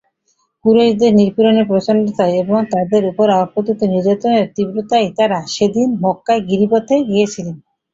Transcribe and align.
কুরাইশের 0.65 1.11
নিপীড়নের 1.19 1.69
প্রচণ্ডতায় 1.71 2.35
এবং 2.41 2.59
তাদের 2.73 3.01
উপর 3.11 3.27
আপতিত 3.41 3.79
নির্যাতনের 3.85 4.45
তীব্রতায়ই 4.55 5.11
তারা 5.19 5.39
সেদিন 5.55 5.89
মক্কার 6.03 6.39
গিরিপথে 6.49 6.95
গিয়েছিলেন। 7.09 7.55